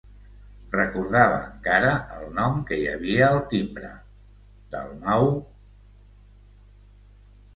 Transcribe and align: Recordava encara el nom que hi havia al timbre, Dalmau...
Recordava 0.75 1.35
encara 1.41 1.91
el 2.19 2.31
nom 2.37 2.63
que 2.69 2.79
hi 2.79 2.87
havia 2.93 3.27
al 3.27 3.37
timbre, 3.51 3.91
Dalmau... 4.71 5.29